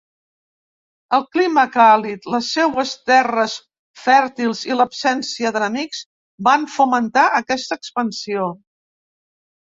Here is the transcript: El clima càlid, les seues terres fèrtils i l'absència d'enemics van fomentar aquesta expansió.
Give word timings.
El 1.15 1.23
clima 1.33 1.63
càlid, 1.73 2.23
les 2.35 2.47
seues 2.55 2.93
terres 3.09 3.57
fèrtils 4.05 4.61
i 4.69 4.77
l'absència 4.79 5.51
d'enemics 5.57 5.99
van 6.49 6.65
fomentar 6.77 7.27
aquesta 7.41 7.79
expansió. 7.81 8.49